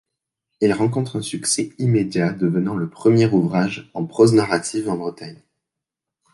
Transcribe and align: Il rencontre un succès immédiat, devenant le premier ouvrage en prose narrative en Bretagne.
Il 0.61 0.73
rencontre 0.73 1.19
un 1.19 1.21
succès 1.21 1.69
immédiat, 1.77 2.33
devenant 2.33 2.75
le 2.75 2.89
premier 2.89 3.27
ouvrage 3.27 3.91
en 3.93 4.03
prose 4.07 4.33
narrative 4.33 4.89
en 4.89 4.97
Bretagne. 4.97 5.43